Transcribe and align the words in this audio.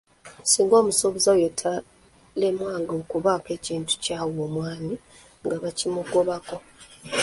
Singa 0.51 0.75
omusuubuzi 0.81 1.27
oyo 1.35 1.49
yalemwanga 1.55 2.91
okubaako 3.01 3.49
ekintu 3.57 3.91
ky’awa 4.03 4.41
omwami 4.47 4.95
nga 5.43 5.55
bakimugobako. 5.63 6.57